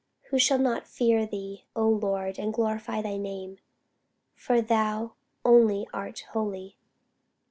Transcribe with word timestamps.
Who 0.31 0.39
shall 0.39 0.57
not 0.57 0.87
fear 0.87 1.27
thee, 1.27 1.65
O 1.75 1.87
Lord, 1.87 2.39
and 2.39 2.51
glorify 2.51 3.03
thy 3.03 3.17
name? 3.17 3.59
for 4.33 4.59
thou 4.59 5.13
only 5.45 5.87
art 5.93 6.21
holy. 6.31 6.75